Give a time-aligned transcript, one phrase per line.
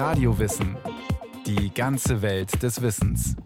[0.00, 0.78] Radiowissen.
[1.44, 3.36] Die ganze Welt des Wissens.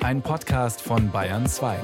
[0.00, 1.80] Ein Podcast von Bayern 2.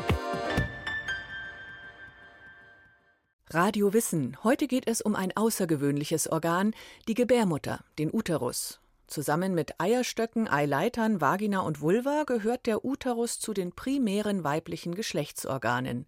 [3.48, 4.36] Radio Wissen.
[4.44, 6.74] Heute geht es um ein außergewöhnliches Organ,
[7.08, 8.78] die Gebärmutter, den Uterus.
[9.06, 16.04] Zusammen mit Eierstöcken, Eileitern, Vagina und Vulva gehört der Uterus zu den primären weiblichen Geschlechtsorganen.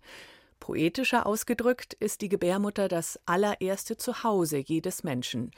[0.61, 5.51] Poetischer ausgedrückt ist die Gebärmutter das allererste Zuhause jedes Menschen.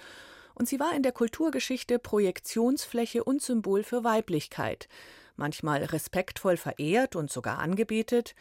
[0.59, 4.88] Und sie war in der Kulturgeschichte Projektionsfläche und Symbol für Weiblichkeit,
[5.37, 8.34] manchmal respektvoll verehrt und sogar angebetet,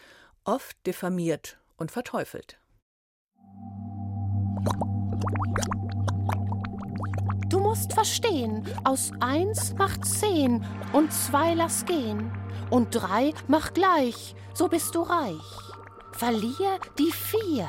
[0.46, 2.58] oft diffamiert und verteufelt.
[7.50, 12.32] Du musst verstehen, aus eins macht zehn und zwei lass gehen
[12.70, 15.36] und drei mach gleich, so bist du reich.
[16.14, 17.68] Verlier die vier.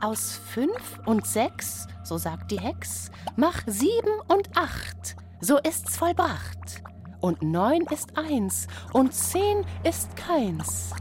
[0.00, 6.82] Aus fünf und sechs, so sagt die Hex, mach sieben und acht, so ist's vollbracht.
[7.20, 10.92] Und neun ist eins und zehn ist keins.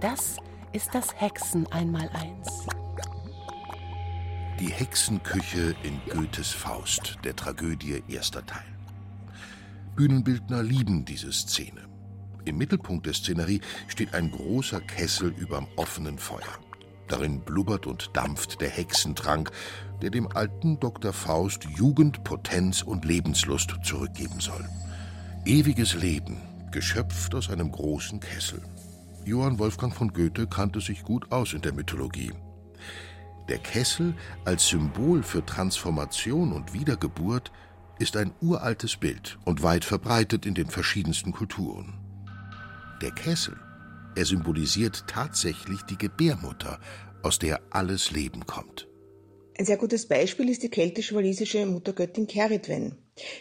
[0.00, 0.36] Das
[0.72, 2.66] ist das Hexen einmal eins.
[4.60, 8.64] Die Hexenküche in Goethes Faust, der Tragödie erster Teil.
[9.96, 11.82] Bühnenbildner lieben diese Szene.
[12.44, 16.58] Im Mittelpunkt der Szenerie steht ein großer Kessel überm offenen Feuer.
[17.08, 19.50] Darin blubbert und dampft der Hexentrank,
[20.02, 21.12] der dem alten Dr.
[21.12, 24.68] Faust Jugend, Potenz und Lebenslust zurückgeben soll.
[25.44, 26.38] Ewiges Leben,
[26.72, 28.62] geschöpft aus einem großen Kessel.
[29.24, 32.32] Johann Wolfgang von Goethe kannte sich gut aus in der Mythologie.
[33.48, 37.52] Der Kessel als Symbol für Transformation und Wiedergeburt
[37.98, 41.94] ist ein uraltes Bild und weit verbreitet in den verschiedensten Kulturen.
[43.00, 43.56] Der Kessel,
[44.16, 46.80] er symbolisiert tatsächlich die Gebärmutter,
[47.22, 48.88] aus der alles Leben kommt.
[49.58, 52.96] Ein sehr gutes Beispiel ist die keltisch-walisische Muttergöttin Keritwen.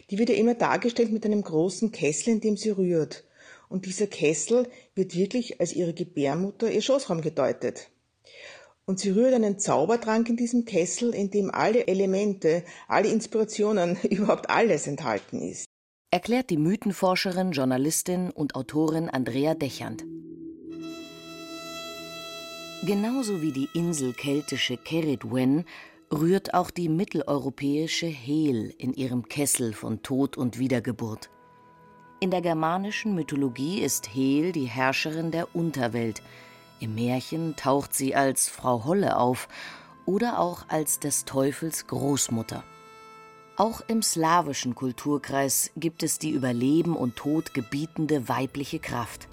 [0.10, 3.26] Die wird ja immer dargestellt mit einem großen Kessel, in dem sie rührt.
[3.68, 7.90] Und dieser Kessel wird wirklich als ihre Gebärmutter, ihr Schoßraum gedeutet.
[8.86, 14.50] Und sie rührt einen Zaubertrank in diesem Kessel, in dem alle Elemente, alle Inspirationen, überhaupt
[14.50, 15.66] alles enthalten ist
[16.16, 20.06] erklärt die Mythenforscherin, Journalistin und Autorin Andrea Dechand.
[22.86, 25.66] Genauso wie die inselkeltische Keridwen
[26.14, 31.32] rührt auch die mitteleuropäische Hel in ihrem Kessel von Tod und Wiedergeburt.
[32.20, 36.22] In der germanischen Mythologie ist Hel die Herrscherin der Unterwelt.
[36.80, 39.48] Im Märchen taucht sie als Frau Holle auf
[40.06, 42.64] oder auch als des Teufels Großmutter.
[43.58, 49.28] Auch im slawischen Kulturkreis gibt es die über Leben und Tod gebietende weibliche Kraft.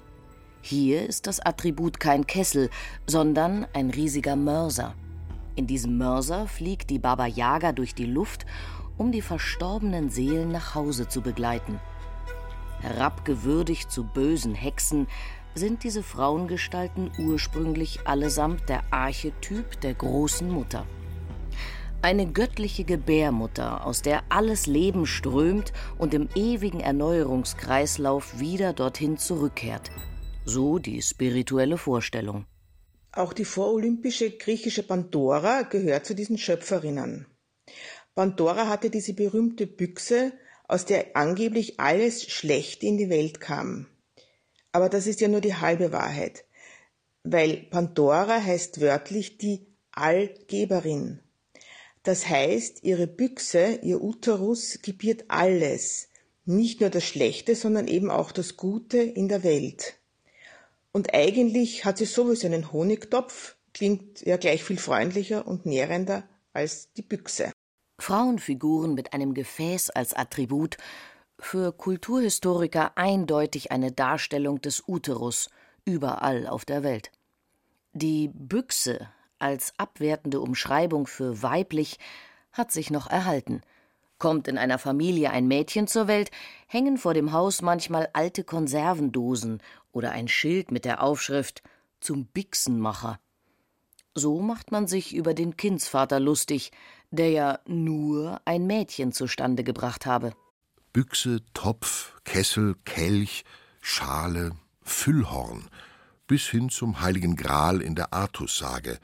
[0.65, 2.69] Hier ist das Attribut kein Kessel,
[3.05, 4.95] sondern ein riesiger Mörser.
[5.55, 8.45] In diesem Mörser fliegt die Baba Yaga durch die Luft,
[8.97, 11.81] um die verstorbenen Seelen nach Hause zu begleiten.
[12.79, 15.07] Herabgewürdigt zu bösen Hexen
[15.53, 20.85] sind diese Frauengestalten ursprünglich allesamt der Archetyp der großen Mutter.
[22.01, 29.91] Eine göttliche Gebärmutter, aus der alles Leben strömt und im ewigen Erneuerungskreislauf wieder dorthin zurückkehrt.
[30.45, 32.45] So die spirituelle Vorstellung.
[33.13, 37.27] Auch die vorolympische griechische Pandora gehört zu diesen Schöpferinnen.
[38.13, 40.33] Pandora hatte diese berühmte Büchse,
[40.67, 43.87] aus der angeblich alles Schlechte in die Welt kam.
[44.71, 46.45] Aber das ist ja nur die halbe Wahrheit,
[47.23, 51.19] weil Pandora heißt wörtlich die Allgeberin.
[52.03, 56.09] Das heißt, ihre Büchse, ihr Uterus gebiert alles,
[56.45, 59.99] nicht nur das Schlechte, sondern eben auch das Gute in der Welt.
[60.93, 66.23] Und eigentlich hat sie sowieso einen Honigtopf, klingt ja gleich viel freundlicher und nährender
[66.53, 67.51] als die Büchse.
[67.99, 70.77] Frauenfiguren mit einem Gefäß als Attribut,
[71.39, 75.49] für Kulturhistoriker eindeutig eine Darstellung des Uterus
[75.83, 77.11] überall auf der Welt.
[77.93, 81.97] Die Büchse als abwertende Umschreibung für weiblich
[82.51, 83.61] hat sich noch erhalten.
[84.19, 86.31] Kommt in einer Familie ein Mädchen zur Welt,
[86.67, 89.61] hängen vor dem Haus manchmal alte Konservendosen
[89.93, 91.63] oder ein Schild mit der Aufschrift
[92.01, 93.19] zum Bixenmacher.
[94.13, 96.71] So macht man sich über den Kindsvater lustig,
[97.11, 100.33] der ja nur ein Mädchen zustande gebracht habe.
[100.91, 103.45] Büchse, Topf, Kessel, Kelch,
[103.81, 104.51] Schale,
[104.81, 105.69] Füllhorn,
[106.27, 108.99] bis hin zum heiligen Gral in der Artussage,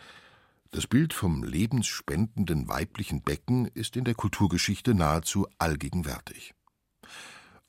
[0.72, 6.54] das Bild vom lebensspendenden weiblichen Becken ist in der Kulturgeschichte nahezu allgegenwärtig.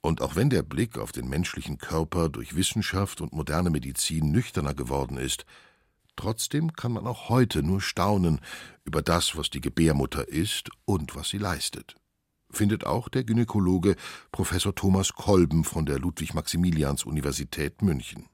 [0.03, 4.75] Und auch wenn der Blick auf den menschlichen Körper durch Wissenschaft und moderne Medizin nüchterner
[4.75, 5.45] geworden ist,
[6.17, 8.41] trotzdem kann man auch heute nur staunen
[8.85, 11.97] über das, was die Gebärmutter ist und was sie leistet.
[12.53, 13.97] findet auch der Gynäkologe
[14.33, 18.30] Professor Thomas Kolben von der Ludwig-Maximilians-Universität München.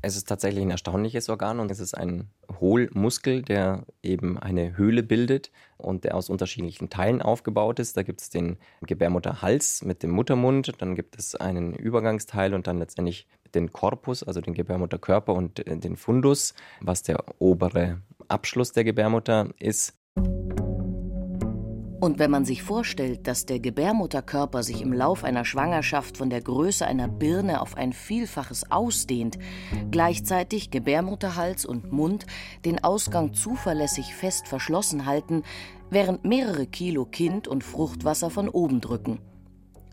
[0.00, 2.30] Es ist tatsächlich ein erstaunliches Organ und es ist ein
[2.60, 7.96] Hohlmuskel, der eben eine Höhle bildet und der aus unterschiedlichen Teilen aufgebaut ist.
[7.96, 12.78] Da gibt es den Gebärmutterhals mit dem Muttermund, dann gibt es einen Übergangsteil und dann
[12.78, 18.84] letztendlich den Korpus, also den Gebärmutterkörper und äh, den Fundus, was der obere Abschluss der
[18.84, 19.94] Gebärmutter ist.
[22.00, 26.40] Und wenn man sich vorstellt, dass der Gebärmutterkörper sich im Lauf einer Schwangerschaft von der
[26.40, 29.36] Größe einer Birne auf ein Vielfaches ausdehnt,
[29.90, 32.26] gleichzeitig Gebärmutterhals und Mund
[32.64, 35.42] den Ausgang zuverlässig fest verschlossen halten,
[35.90, 39.18] während mehrere Kilo Kind und Fruchtwasser von oben drücken.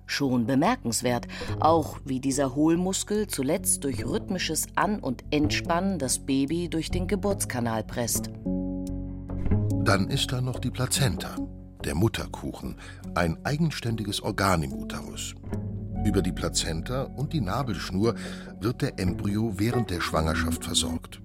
[0.06, 1.28] Schon bemerkenswert,
[1.60, 7.84] auch wie dieser Hohlmuskel zuletzt durch rhythmisches An- und Entspannen das Baby durch den Geburtskanal
[7.84, 8.30] presst.
[9.84, 11.36] Dann ist da noch die Plazenta
[11.84, 12.78] der Mutterkuchen,
[13.14, 15.36] ein eigenständiges Organ im Uterus.
[16.06, 18.16] Über die Plazenta und die Nabelschnur
[18.60, 21.22] wird der Embryo während der Schwangerschaft versorgt.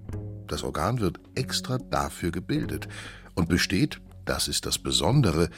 [0.47, 2.87] Das Organ wird extra dafür gebildet
[3.35, 5.49] und besteht, das ist das Besondere,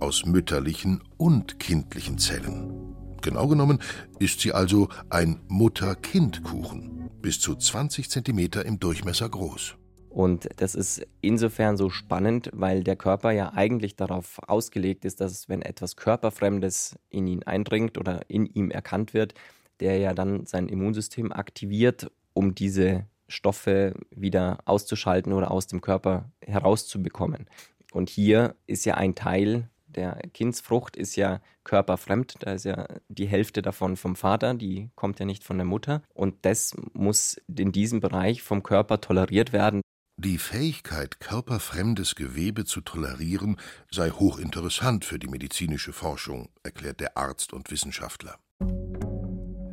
[0.00, 2.94] aus mütterlichen und kindlichen Zellen.
[3.22, 3.78] Genau genommen
[4.18, 9.76] ist sie also ein Mutter-Kind-Kuchen, bis zu 20 cm im Durchmesser groß.
[10.12, 15.48] Und das ist insofern so spannend, weil der Körper ja eigentlich darauf ausgelegt ist, dass
[15.48, 19.32] wenn etwas Körperfremdes in ihn eindringt oder in ihm erkannt wird,
[19.80, 26.30] der ja dann sein Immunsystem aktiviert, um diese Stoffe wieder auszuschalten oder aus dem Körper
[26.44, 27.46] herauszubekommen.
[27.90, 33.26] Und hier ist ja ein Teil der Kindsfrucht ist ja körperfremd, da ist ja die
[33.26, 36.02] Hälfte davon vom Vater, die kommt ja nicht von der Mutter.
[36.14, 39.82] Und das muss in diesem Bereich vom Körper toleriert werden.
[40.24, 43.56] Die Fähigkeit, körperfremdes Gewebe zu tolerieren,
[43.90, 48.36] sei hochinteressant für die medizinische Forschung, erklärt der Arzt und Wissenschaftler.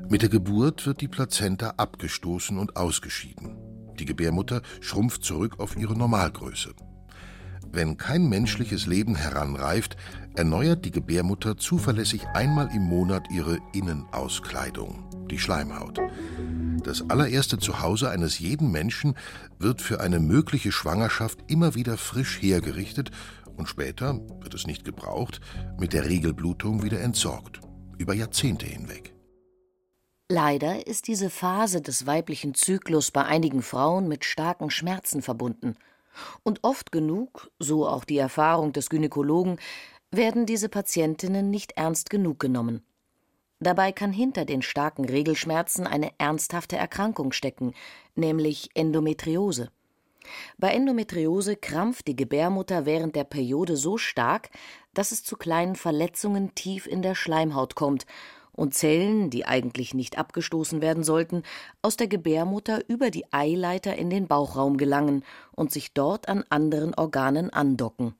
[0.09, 3.57] Mit der Geburt wird die Plazenta abgestoßen und ausgeschieden.
[3.99, 6.73] Die Gebärmutter schrumpft zurück auf ihre Normalgröße.
[7.71, 9.97] Wenn kein menschliches Leben heranreift,
[10.35, 15.99] erneuert die Gebärmutter zuverlässig einmal im Monat ihre Innenauskleidung, die Schleimhaut.
[16.83, 19.15] Das allererste Zuhause eines jeden Menschen
[19.57, 23.11] wird für eine mögliche Schwangerschaft immer wieder frisch hergerichtet
[23.57, 25.41] und später, wird es nicht gebraucht,
[25.77, 27.59] mit der Regelblutung wieder entsorgt,
[27.97, 29.13] über Jahrzehnte hinweg.
[30.31, 35.75] Leider ist diese Phase des weiblichen Zyklus bei einigen Frauen mit starken Schmerzen verbunden.
[36.43, 39.59] Und oft genug, so auch die Erfahrung des Gynäkologen,
[40.11, 42.83] werden diese Patientinnen nicht ernst genug genommen.
[43.59, 47.73] Dabei kann hinter den starken Regelschmerzen eine ernsthafte Erkrankung stecken,
[48.15, 49.69] nämlich Endometriose.
[50.57, 54.49] Bei Endometriose krampft die Gebärmutter während der Periode so stark,
[54.93, 58.05] dass es zu kleinen Verletzungen tief in der Schleimhaut kommt
[58.51, 61.43] und Zellen, die eigentlich nicht abgestoßen werden sollten,
[61.81, 66.93] aus der Gebärmutter über die Eileiter in den Bauchraum gelangen und sich dort an anderen
[66.93, 68.15] Organen andocken.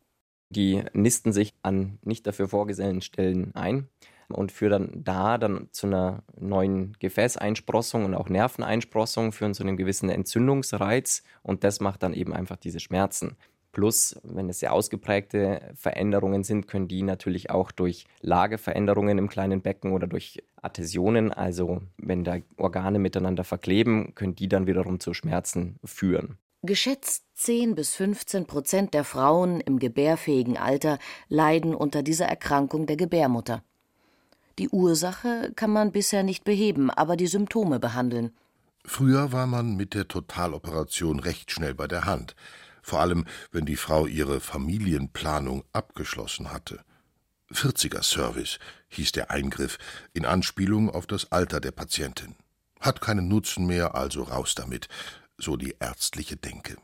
[0.50, 3.88] Die nisten sich an nicht dafür vorgesehenen Stellen ein
[4.31, 9.78] und führen dann da dann zu einer neuen Gefäßeinsprossung und auch Nerveneinsprossung, führen zu einem
[9.78, 13.36] gewissen Entzündungsreiz und das macht dann eben einfach diese Schmerzen.
[13.72, 19.62] Plus, wenn es sehr ausgeprägte Veränderungen sind, können die natürlich auch durch Lageveränderungen im kleinen
[19.62, 25.13] Becken oder durch Adhäsionen, also wenn da Organe miteinander verkleben, können die dann wiederum zu
[25.13, 26.39] Schmerzen führen.
[26.62, 31.00] Geschätzt 10 bis 15 Prozent der Frauen im gebärfähigen Alter
[31.30, 33.63] leiden unter dieser Erkrankung der Gebärmutter.
[34.60, 38.32] Die Ursache kann man bisher nicht beheben, aber die Symptome behandeln.
[38.84, 42.36] Früher war man mit der Totaloperation recht schnell bei der Hand,
[42.82, 46.84] vor allem wenn die Frau ihre Familienplanung abgeschlossen hatte.
[47.54, 49.78] 40er Service hieß der Eingriff
[50.12, 52.36] in Anspielung auf das Alter der Patientin.
[52.82, 54.89] Hat keinen Nutzen mehr, also raus damit,
[55.38, 56.75] so die ärztliche Denke.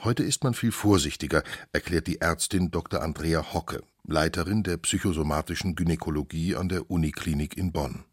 [0.00, 3.00] Heute ist man viel vorsichtiger, erklärt die Ärztin Dr.
[3.00, 3.82] Andrea Hocke.
[4.04, 8.04] Leiterin der psychosomatischen Gynäkologie an der Uniklinik in Bonn.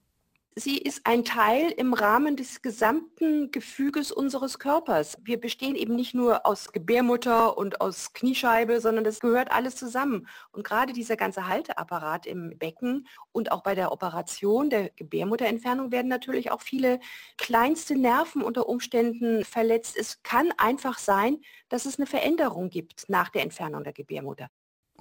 [0.55, 5.17] Sie ist ein Teil im Rahmen des gesamten Gefüges unseres Körpers.
[5.23, 10.27] Wir bestehen eben nicht nur aus Gebärmutter und aus Kniescheibe, sondern das gehört alles zusammen.
[10.51, 16.09] Und gerade dieser ganze Halteapparat im Becken und auch bei der Operation der Gebärmutterentfernung werden
[16.09, 16.99] natürlich auch viele
[17.37, 19.95] kleinste Nerven unter Umständen verletzt.
[19.97, 21.37] Es kann einfach sein,
[21.69, 24.49] dass es eine Veränderung gibt nach der Entfernung der Gebärmutter.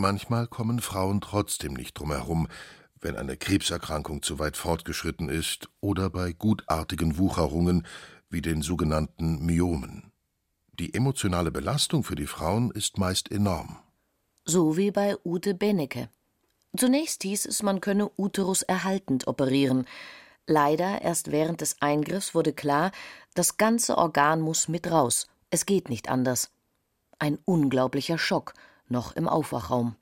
[0.00, 2.46] Manchmal kommen Frauen trotzdem nicht drum herum,
[3.00, 7.84] wenn eine Krebserkrankung zu weit fortgeschritten ist oder bei gutartigen Wucherungen
[8.30, 10.12] wie den sogenannten Myomen.
[10.78, 13.80] Die emotionale Belastung für die Frauen ist meist enorm.
[14.44, 16.08] So wie bei Ute Bennecke.
[16.76, 19.84] Zunächst hieß es, man könne Uterus erhaltend operieren.
[20.46, 22.92] Leider erst während des Eingriffs wurde klar,
[23.34, 25.26] das ganze Organ muss mit raus.
[25.50, 26.52] Es geht nicht anders.
[27.18, 28.54] Ein unglaublicher Schock,
[28.90, 29.96] noch im Aufwachraum.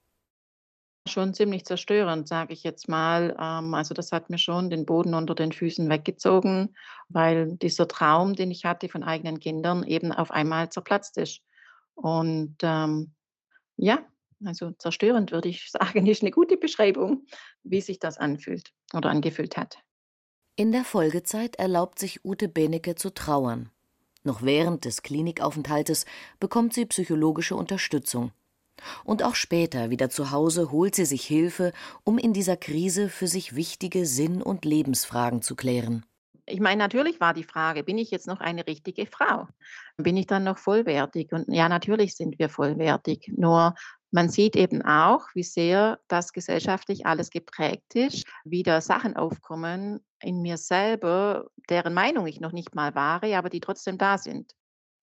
[1.09, 3.37] Schon ziemlich zerstörend, sage ich jetzt mal.
[3.41, 6.75] Ähm, also das hat mir schon den Boden unter den Füßen weggezogen,
[7.09, 11.43] weil dieser Traum, den ich hatte von eigenen Kindern, eben auf einmal zerplatzt ist.
[11.95, 13.13] Und ähm,
[13.77, 14.05] ja,
[14.45, 17.27] also zerstörend würde ich sagen, ist eine gute Beschreibung,
[17.63, 19.79] wie sich das anfühlt oder angefühlt hat.
[20.57, 23.71] In der Folgezeit erlaubt sich Ute Benecke zu trauern.
[24.25, 26.05] Noch während des Klinikaufenthaltes
[26.41, 28.33] bekommt sie psychologische Unterstützung.
[29.05, 31.73] Und auch später wieder zu Hause holt sie sich Hilfe,
[32.05, 36.05] um in dieser Krise für sich wichtige Sinn- und Lebensfragen zu klären.
[36.49, 39.49] Ich meine, natürlich war die Frage, bin ich jetzt noch eine richtige Frau?
[39.97, 41.33] Bin ich dann noch vollwertig?
[41.33, 43.33] Und ja, natürlich sind wir vollwertig.
[43.37, 43.75] Nur
[44.13, 50.01] man sieht eben auch, wie sehr das gesellschaftlich alles geprägt ist, wie da Sachen aufkommen
[50.21, 54.55] in mir selber, deren Meinung ich noch nicht mal wahre, aber die trotzdem da sind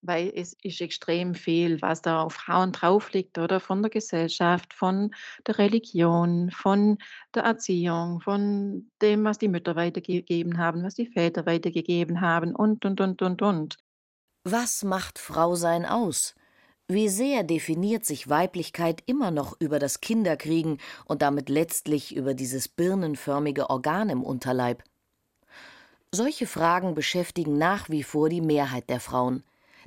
[0.04, 4.74] weil es ist extrem viel, was da auf Frauen drauf liegt, oder von der Gesellschaft,
[4.74, 5.16] von
[5.48, 6.98] der Religion, von
[7.34, 12.86] der Erziehung, von dem, was die Mütter weitergegeben haben, was die Väter weitergegeben haben und,
[12.86, 13.78] und, und, und, und.
[14.44, 16.36] Was macht Frausein aus?
[16.90, 22.68] Wie sehr definiert sich Weiblichkeit immer noch über das Kinderkriegen und damit letztlich über dieses
[22.68, 24.84] birnenförmige Organ im Unterleib?
[26.12, 29.44] Solche Fragen beschäftigen nach wie vor die Mehrheit der Frauen.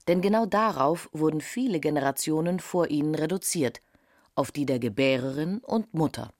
[0.08, 3.80] Denn genau darauf wurden viele Generationen vor ihnen reduziert,
[4.34, 6.32] auf die der Gebärerin und Mutter.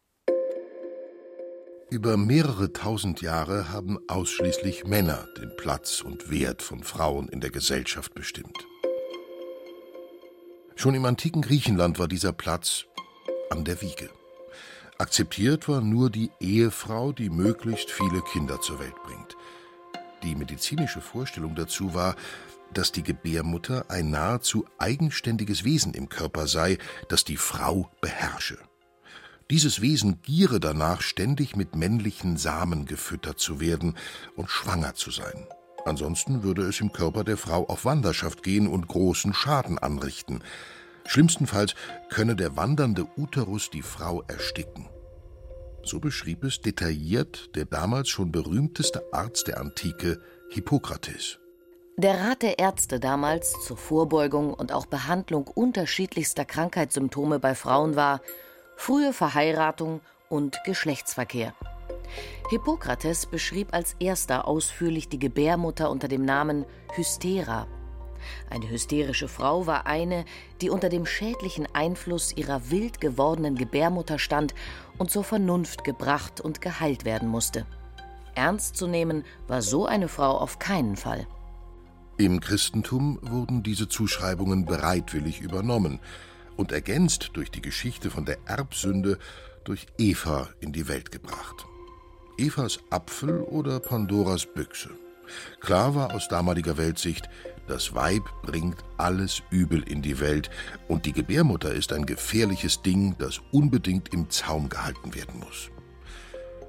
[1.89, 7.51] Über mehrere tausend Jahre haben ausschließlich Männer den Platz und Wert von Frauen in der
[7.51, 8.67] Gesellschaft bestimmt.
[10.75, 12.87] Schon im antiken Griechenland war dieser Platz
[13.51, 14.11] an der Wiege.
[14.99, 19.37] Akzeptiert war nur die Ehefrau, die möglichst viele Kinder zur Welt bringt.
[20.23, 22.17] Die medizinische Vorstellung dazu war,
[22.75, 28.59] dass die Gebärmutter ein nahezu eigenständiges Wesen im Körper sei, das die Frau beherrsche.
[29.51, 33.97] Dieses Wesen giere danach, ständig mit männlichen Samen gefüttert zu werden
[34.35, 35.47] und schwanger zu sein.
[35.85, 40.43] Ansonsten würde es im Körper der Frau auf Wanderschaft gehen und großen Schaden anrichten.
[41.07, 41.77] Schlimmstenfalls
[42.11, 44.89] könne der wandernde Uterus die Frau ersticken.
[45.85, 50.21] So beschrieb es detailliert der damals schon berühmteste Arzt der Antike,
[50.51, 51.39] Hippokrates.
[51.99, 58.21] Der Rat der Ärzte damals zur Vorbeugung und auch Behandlung unterschiedlichster Krankheitssymptome bei Frauen war
[58.77, 61.55] frühe Verheiratung und Geschlechtsverkehr.
[62.51, 67.67] Hippokrates beschrieb als erster ausführlich die Gebärmutter unter dem Namen Hystera.
[68.51, 70.27] Eine hysterische Frau war eine,
[70.61, 74.55] die unter dem schädlichen Einfluss ihrer wild gewordenen Gebärmutter stand
[74.99, 77.65] und zur Vernunft gebracht und geheilt werden musste.
[78.35, 81.27] Ernst zu nehmen war so eine Frau auf keinen Fall.
[82.19, 86.01] Im Christentum wurden diese Zuschreibungen bereitwillig übernommen
[86.57, 89.19] und ergänzt durch die Geschichte von der Erbsünde
[89.65, 91.67] durch Eva in die Welt gebracht.
[92.39, 94.91] Evas Apfel oder Pandoras Büchse.
[95.61, 97.29] Klar war aus damaliger Weltsicht,
[97.67, 100.49] das Weib bringt alles Übel in die Welt
[100.89, 105.71] und die Gebärmutter ist ein gefährliches Ding, das unbedingt im Zaum gehalten werden muss.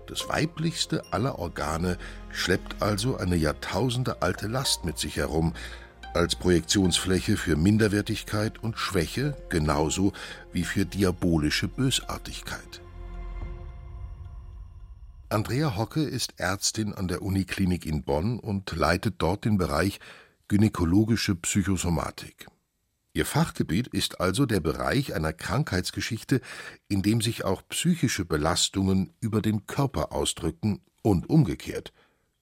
[0.07, 1.97] Das weiblichste aller Organe
[2.31, 5.53] schleppt also eine jahrtausendealte Last mit sich herum,
[6.13, 10.13] als Projektionsfläche für Minderwertigkeit und Schwäche genauso
[10.51, 12.81] wie für diabolische Bösartigkeit.
[15.29, 19.99] Andrea Hocke ist Ärztin an der Uniklinik in Bonn und leitet dort den Bereich
[20.47, 22.47] Gynäkologische Psychosomatik.
[23.17, 26.39] Ihr Fachgebiet ist also der Bereich einer Krankheitsgeschichte,
[26.87, 31.93] in dem sich auch psychische Belastungen über den Körper ausdrücken und umgekehrt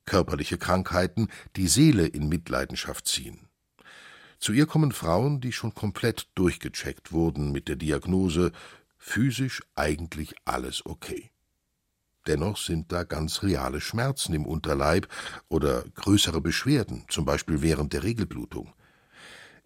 [0.05, 3.47] körperliche Krankheiten die Seele in Mitleidenschaft ziehen.
[4.37, 8.51] Zu ihr kommen Frauen, die schon komplett durchgecheckt wurden mit der Diagnose
[8.97, 11.31] physisch eigentlich alles okay.
[12.27, 15.07] Dennoch sind da ganz reale Schmerzen im Unterleib
[15.47, 18.73] oder größere Beschwerden, zum Beispiel während der Regelblutung.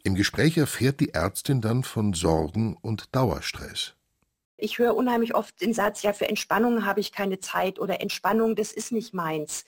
[0.03, 3.95] Im Gespräch erfährt die Ärztin dann von Sorgen und Dauerstress.
[4.61, 8.55] Ich höre unheimlich oft den Satz, ja, für Entspannung habe ich keine Zeit oder Entspannung,
[8.55, 9.63] das ist nicht meins.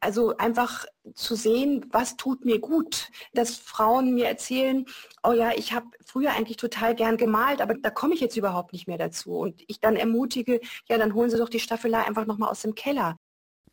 [0.00, 4.86] Also einfach zu sehen, was tut mir gut, dass Frauen mir erzählen,
[5.24, 8.72] oh ja, ich habe früher eigentlich total gern gemalt, aber da komme ich jetzt überhaupt
[8.72, 9.36] nicht mehr dazu.
[9.36, 12.76] Und ich dann ermutige, ja, dann holen Sie doch die Staffelei einfach nochmal aus dem
[12.76, 13.16] Keller.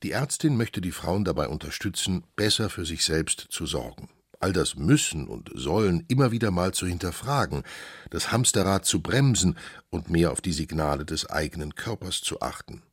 [0.01, 4.09] Die Ärztin möchte die Frauen dabei unterstützen, besser für sich selbst zu sorgen
[4.45, 7.63] all das Müssen und Sollen immer wieder mal zu hinterfragen,
[8.11, 9.57] das Hamsterrad zu bremsen
[9.89, 12.83] und mehr auf die Signale des eigenen Körpers zu achten.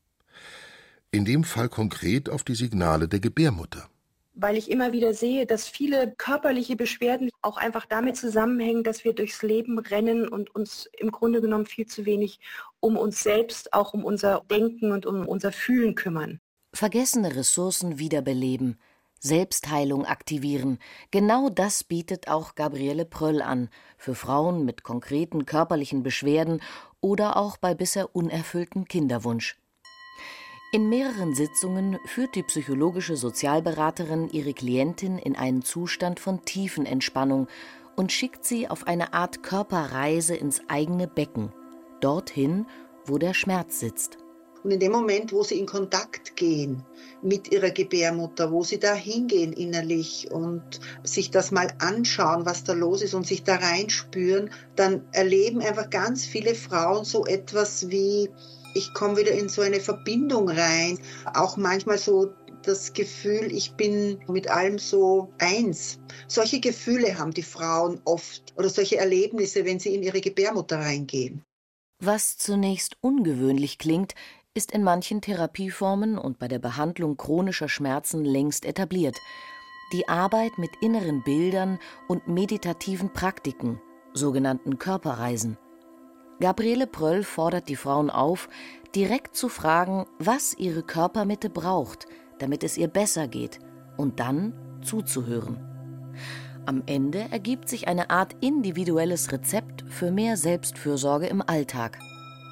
[1.11, 3.87] In dem Fall konkret auf die Signale der Gebärmutter
[4.35, 9.13] weil ich immer wieder sehe, dass viele körperliche Beschwerden auch einfach damit zusammenhängen, dass wir
[9.13, 12.41] durchs Leben rennen und uns im Grunde genommen viel zu wenig
[12.81, 16.41] um uns selbst, auch um unser Denken und um unser Fühlen kümmern.
[16.73, 18.79] Vergessene Ressourcen wiederbeleben,
[19.25, 20.81] Selbstheilung aktivieren,
[21.13, 26.61] genau das bietet auch Gabriele Pröll an, für Frauen mit konkreten körperlichen Beschwerden
[27.01, 29.57] oder auch bei bisher unerfüllten Kinderwunsch.
[30.73, 37.47] In mehreren Sitzungen führt die psychologische Sozialberaterin ihre Klientin in einen Zustand von Tiefenentspannung
[37.95, 41.53] und schickt sie auf eine Art Körperreise ins eigene Becken,
[42.01, 42.67] dorthin,
[43.05, 44.19] wo der Schmerz sitzt.
[44.63, 46.85] Und in dem Moment, wo sie in Kontakt gehen
[47.21, 52.73] mit ihrer Gebärmutter, wo sie da hingehen innerlich und sich das mal anschauen, was da
[52.73, 58.31] los ist und sich da reinspüren, dann erleben einfach ganz viele Frauen so etwas wie
[58.75, 60.99] ich komme wieder in so eine Verbindung rein.
[61.35, 65.99] Auch manchmal so das Gefühl, ich bin mit allem so eins.
[66.29, 71.45] Solche Gefühle haben die Frauen oft oder solche Erlebnisse, wenn sie in ihre Gebärmutter reingehen.
[71.99, 74.15] Was zunächst ungewöhnlich klingt,
[74.55, 79.17] ist in manchen Therapieformen und bei der Behandlung chronischer Schmerzen längst etabliert.
[79.93, 81.79] Die Arbeit mit inneren Bildern
[82.09, 83.81] und meditativen Praktiken,
[84.13, 85.57] sogenannten Körperreisen.
[86.41, 88.49] Gabriele Pröll fordert die Frauen auf,
[88.95, 92.07] direkt zu fragen, was ihre Körpermitte braucht,
[92.39, 93.59] damit es ihr besser geht,
[93.97, 95.69] und dann zuzuhören.
[96.67, 101.99] Am Ende ergibt sich eine Art individuelles Rezept für mehr Selbstfürsorge im Alltag.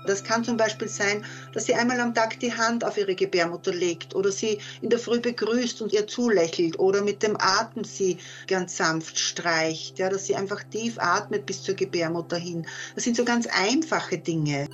[0.07, 3.73] Das kann zum Beispiel sein, dass sie einmal am Tag die Hand auf ihre Gebärmutter
[3.73, 8.19] legt oder sie in der Früh begrüßt und ihr zulächelt oder mit dem Atem sie
[8.47, 12.67] ganz sanft streicht, ja, dass sie einfach tief atmet bis zur Gebärmutter hin.
[12.95, 14.69] Das sind so ganz einfache Dinge.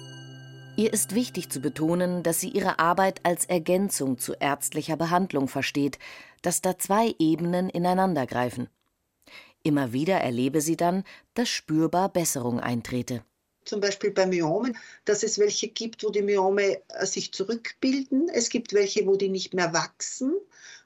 [0.76, 5.99] Ihr ist wichtig zu betonen, dass sie ihre Arbeit als Ergänzung zu ärztlicher Behandlung versteht,
[6.42, 8.69] dass da zwei Ebenen ineinandergreifen.
[9.62, 11.02] Immer wieder erlebe sie dann,
[11.34, 13.25] dass spürbar Besserung eintrete
[13.69, 18.29] zum Beispiel bei Myomen, dass es welche gibt, wo die Myome äh, sich zurückbilden.
[18.33, 20.35] Es gibt welche, wo die nicht mehr wachsen.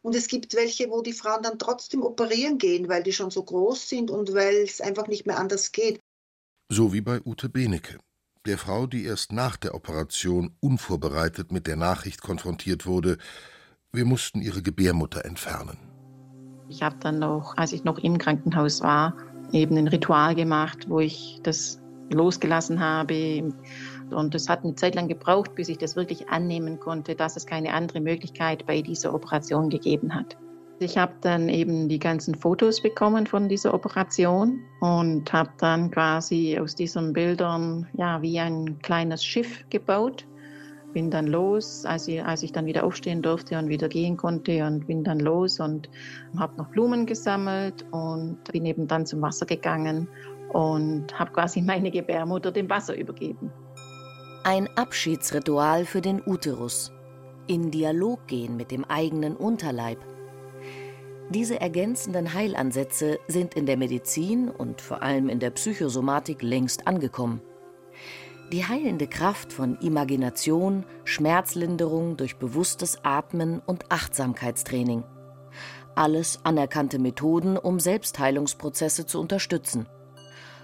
[0.03, 3.43] Und es gibt welche, wo die Frauen dann trotzdem operieren gehen, weil die schon so
[3.43, 6.01] groß sind und weil es einfach nicht mehr anders geht.
[6.71, 7.99] So wie bei Ute Benecke,
[8.47, 13.19] der Frau, die erst nach der Operation unvorbereitet mit der Nachricht konfrontiert wurde,
[13.93, 15.79] wir mussten ihre Gebärmutter entfernen.
[16.69, 19.16] Ich habe dann noch, als ich noch im Krankenhaus war,
[19.53, 23.53] eben ein Ritual gemacht, wo ich das losgelassen habe.
[24.11, 27.46] Und es hat eine Zeit lang gebraucht, bis ich das wirklich annehmen konnte, dass es
[27.46, 30.37] keine andere Möglichkeit bei dieser Operation gegeben hat.
[30.83, 36.59] Ich habe dann eben die ganzen Fotos bekommen von dieser Operation und habe dann quasi
[36.59, 40.27] aus diesen Bildern ja wie ein kleines Schiff gebaut.
[40.94, 44.64] Bin dann los, als ich, als ich dann wieder aufstehen durfte und wieder gehen konnte
[44.64, 45.90] und bin dann los und
[46.38, 50.09] habe noch Blumen gesammelt und bin eben dann zum Wasser gegangen
[50.53, 53.53] und habe quasi meine Gebärmutter dem Wasser übergeben.
[54.45, 56.93] Ein Abschiedsritual für den Uterus.
[57.47, 59.99] In Dialog gehen mit dem eigenen Unterleib.
[61.31, 67.41] Diese ergänzenden Heilansätze sind in der Medizin und vor allem in der Psychosomatik längst angekommen.
[68.53, 75.05] Die heilende Kraft von Imagination, Schmerzlinderung durch bewusstes Atmen und Achtsamkeitstraining.
[75.95, 79.87] Alles anerkannte Methoden, um Selbstheilungsprozesse zu unterstützen.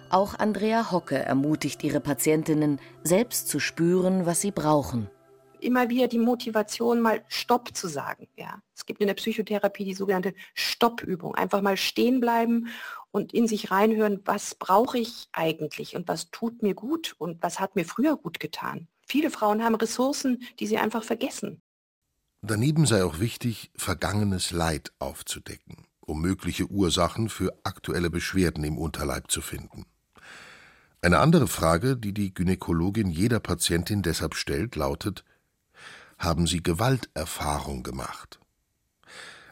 [0.09, 5.11] Auch Andrea Hocke ermutigt ihre Patientinnen, selbst zu spüren, was sie brauchen.
[5.59, 8.29] Immer wieder die Motivation, mal Stopp zu sagen.
[8.37, 8.63] Ja.
[8.75, 11.35] Es gibt in der Psychotherapie die sogenannte Stoppübung.
[11.35, 12.69] Einfach mal stehen bleiben
[13.11, 17.59] und in sich reinhören, was brauche ich eigentlich und was tut mir gut und was
[17.59, 18.87] hat mir früher gut getan.
[19.09, 21.63] Viele Frauen haben Ressourcen, die sie einfach vergessen.
[22.43, 29.33] Daneben sei auch wichtig, vergangenes Leid aufzudecken, um mögliche Ursachen für aktuelle Beschwerden im Unterleib
[29.33, 29.85] zu finden.
[31.07, 35.23] Eine andere Frage, die die Gynäkologin jeder Patientin deshalb stellt, lautet
[36.19, 38.41] Haben Sie Gewalterfahrung gemacht?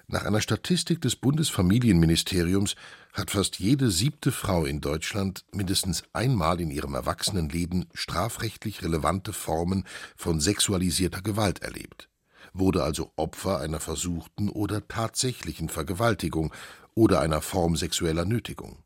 [0.08, 2.74] Nach einer Statistik des Bundesfamilienministeriums
[3.12, 9.84] hat fast jede siebte Frau in Deutschland mindestens einmal in ihrem Erwachsenenleben strafrechtlich relevante Formen
[10.16, 12.08] von sexualisierter Gewalt erlebt,
[12.52, 16.52] wurde also Opfer einer versuchten oder tatsächlichen Vergewaltigung
[16.94, 18.82] oder einer Form sexueller Nötigung.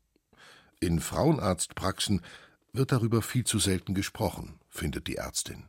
[0.79, 2.21] In Frauenarztpraxen
[2.73, 5.65] wird darüber viel zu selten gesprochen, findet die Ärztin.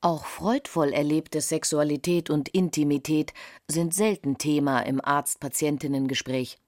[0.00, 3.32] Auch freudvoll erlebte Sexualität und Intimität
[3.68, 6.58] sind selten Thema im Arzt-Patientinnen-Gespräch.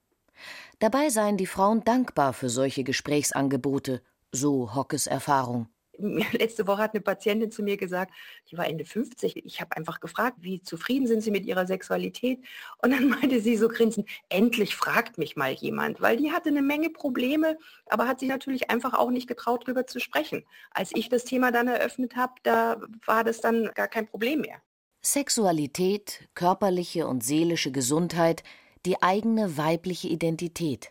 [0.79, 4.01] Dabei seien die Frauen dankbar für solche Gesprächsangebote,
[4.31, 5.67] so Hockes Erfahrung.
[6.31, 8.13] Letzte Woche hat eine Patientin zu mir gesagt,
[8.49, 9.45] die war Ende 50.
[9.45, 12.39] Ich habe einfach gefragt, wie zufrieden sind Sie mit Ihrer Sexualität?
[12.81, 16.61] Und dann meinte sie so grinsend, endlich fragt mich mal jemand, weil die hatte eine
[16.61, 20.43] Menge Probleme, aber hat sich natürlich einfach auch nicht getraut, darüber zu sprechen.
[20.71, 24.61] Als ich das Thema dann eröffnet habe, da war das dann gar kein Problem mehr.
[25.01, 28.43] Sexualität, körperliche und seelische Gesundheit,
[28.85, 30.89] die eigene weibliche Identität.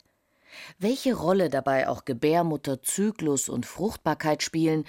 [0.78, 4.84] Welche Rolle dabei auch Gebärmutter, Zyklus und Fruchtbarkeit spielen,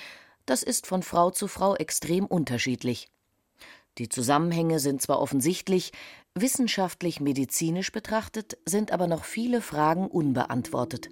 [0.45, 3.09] das ist von Frau zu Frau extrem unterschiedlich.
[3.97, 5.91] Die Zusammenhänge sind zwar offensichtlich,
[6.35, 11.09] wissenschaftlich medizinisch betrachtet sind aber noch viele Fragen unbeantwortet.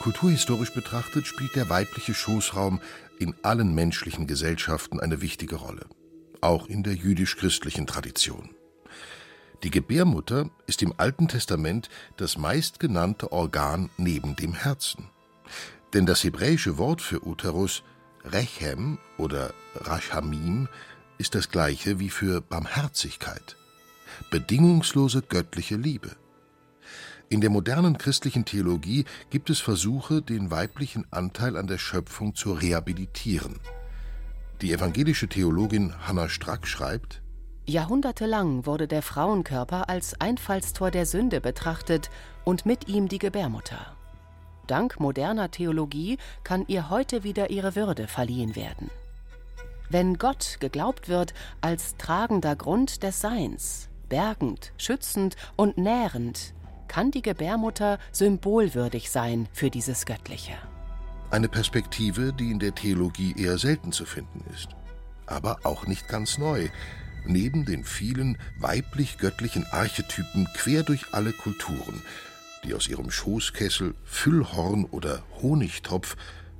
[0.00, 2.80] Kulturhistorisch betrachtet spielt der weibliche Schoßraum
[3.18, 5.86] in allen menschlichen Gesellschaften eine wichtige Rolle,
[6.40, 8.50] auch in der jüdisch-christlichen Tradition.
[9.64, 15.08] Die Gebärmutter ist im Alten Testament das meistgenannte Organ neben dem Herzen.
[15.94, 17.82] Denn das hebräische Wort für Uterus,
[18.24, 20.68] Rechem oder Rachamim,
[21.18, 23.56] ist das gleiche wie für Barmherzigkeit,
[24.30, 26.14] bedingungslose göttliche Liebe.
[27.28, 32.52] In der modernen christlichen Theologie gibt es Versuche, den weiblichen Anteil an der Schöpfung zu
[32.52, 33.58] rehabilitieren.
[34.62, 37.22] Die evangelische Theologin Hannah Strack schreibt,
[37.68, 42.08] Jahrhundertelang wurde der Frauenkörper als Einfallstor der Sünde betrachtet
[42.44, 43.94] und mit ihm die Gebärmutter.
[44.66, 48.90] Dank moderner Theologie kann ihr heute wieder ihre Würde verliehen werden.
[49.90, 56.54] Wenn Gott geglaubt wird als tragender Grund des Seins, bergend, schützend und nährend,
[56.88, 60.54] kann die Gebärmutter symbolwürdig sein für dieses Göttliche.
[61.30, 64.68] Eine Perspektive, die in der Theologie eher selten zu finden ist,
[65.26, 66.70] aber auch nicht ganz neu,
[67.26, 72.02] neben den vielen weiblich-göttlichen Archetypen quer durch alle Kulturen,
[72.64, 76.16] die aus ihrem Schoßkessel, Füllhorn oder Honigtopf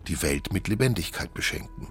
[0.07, 1.89] die Welt mit Lebendigkeit beschenken.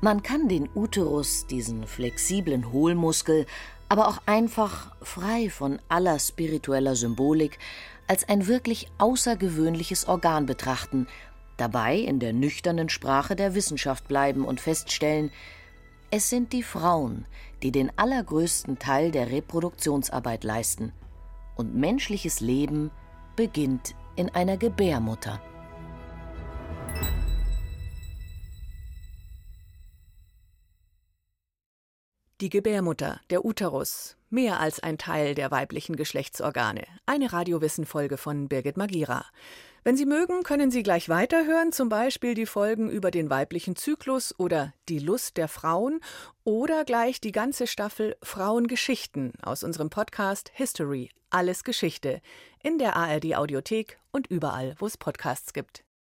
[0.00, 3.46] Man kann den Uterus, diesen flexiblen Hohlmuskel,
[3.88, 7.58] aber auch einfach frei von aller spiritueller Symbolik,
[8.06, 11.06] als ein wirklich außergewöhnliches Organ betrachten,
[11.56, 15.30] dabei in der nüchternen Sprache der Wissenschaft bleiben und feststellen,
[16.10, 17.26] es sind die Frauen,
[17.62, 20.92] die den allergrößten Teil der Reproduktionsarbeit leisten.
[21.56, 22.90] Und menschliches Leben
[23.34, 25.40] beginnt in einer Gebärmutter.
[32.42, 36.84] Die Gebärmutter, der Uterus, mehr als ein Teil der weiblichen Geschlechtsorgane.
[37.06, 39.24] Eine Radiowissen-Folge von Birgit Magira.
[39.86, 44.34] Wenn Sie mögen, können Sie gleich weiterhören, zum Beispiel die Folgen über den weiblichen Zyklus
[44.36, 46.00] oder die Lust der Frauen
[46.42, 52.20] oder gleich die ganze Staffel Frauengeschichten aus unserem Podcast History, alles Geschichte,
[52.64, 55.85] in der ARD Audiothek und überall, wo es Podcasts gibt.